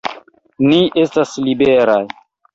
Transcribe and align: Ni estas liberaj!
Ni 0.71 0.79
estas 1.03 1.35
liberaj! 1.51 2.01